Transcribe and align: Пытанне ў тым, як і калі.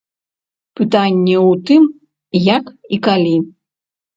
Пытанне 0.79 1.35
ў 1.49 1.51
тым, 1.69 1.83
як 2.55 2.65
і 2.99 3.03
калі. 3.09 3.37